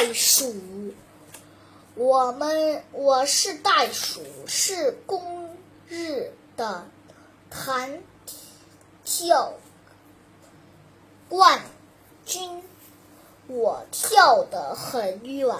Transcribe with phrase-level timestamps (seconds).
[0.00, 0.54] 袋鼠，
[1.94, 5.54] 我们我是袋鼠，是公
[5.88, 6.86] 日的
[7.50, 8.00] 弹
[9.04, 9.52] 跳
[11.28, 11.60] 冠
[12.24, 12.62] 军。
[13.46, 15.54] 我跳得很远，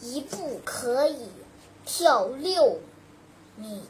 [0.00, 1.28] 一步可以
[1.86, 2.80] 跳六
[3.54, 3.84] 米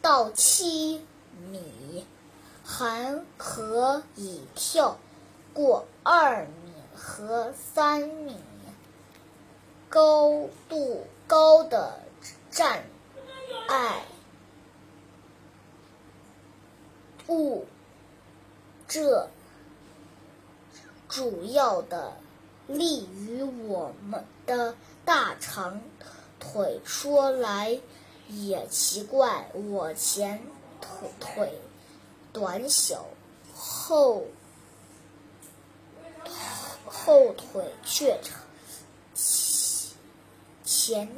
[0.00, 1.04] 到七
[1.50, 2.06] 米，
[2.64, 4.96] 还可以跳
[5.52, 8.34] 过二米和三米
[10.68, 12.00] 度高的
[12.50, 12.78] 障
[13.68, 14.02] 碍
[17.28, 17.66] 物。
[18.88, 19.28] 这
[21.08, 22.16] 主要的。
[22.72, 25.80] 利于我们的大长
[26.38, 26.80] 腿。
[26.84, 27.80] 说来
[28.28, 30.40] 也奇怪，我前
[30.80, 31.52] 腿腿
[32.32, 33.06] 短小，
[33.52, 34.22] 后
[36.86, 38.40] 后腿却长，
[40.90, 41.08] 前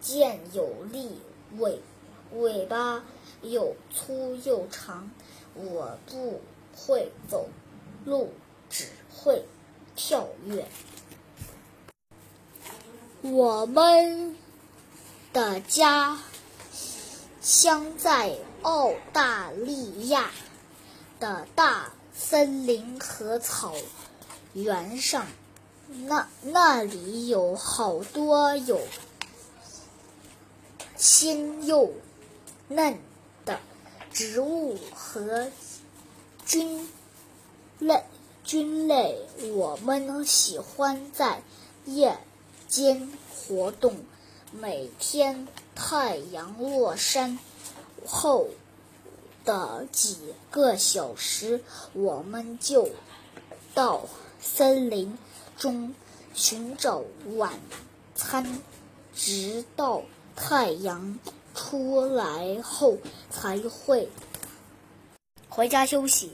[0.00, 1.16] 健有力，
[1.58, 1.80] 尾
[2.32, 3.04] 尾巴
[3.40, 5.08] 又粗又长。
[5.54, 6.40] 我不
[6.74, 7.48] 会走
[8.04, 8.32] 路。
[8.68, 9.44] 只会
[9.94, 10.66] 跳跃。
[13.22, 14.36] 我们
[15.32, 16.18] 的家
[17.40, 20.32] 乡在澳大利亚
[21.20, 23.72] 的大森林和草
[24.54, 25.24] 原上，
[25.88, 28.80] 那那里有好多有
[30.96, 31.92] 鲜又
[32.68, 32.98] 嫩
[33.44, 33.60] 的
[34.12, 35.50] 植物和
[36.44, 36.88] 菌
[37.78, 38.04] 类。
[38.44, 41.42] 菌类，我们喜欢在
[41.86, 42.18] 夜
[42.68, 44.04] 间活动。
[44.52, 47.38] 每天太阳落山
[48.04, 48.48] 后
[49.46, 52.90] 的几个小时，我们就
[53.72, 54.02] 到
[54.42, 55.16] 森林
[55.64, 55.94] 中
[56.34, 57.02] 寻找
[57.36, 57.50] 晚
[58.14, 58.60] 餐，
[59.14, 60.02] 直到
[60.36, 61.18] 太阳
[61.54, 62.98] 出来后
[63.30, 64.06] 才会
[65.48, 66.32] 回家休息。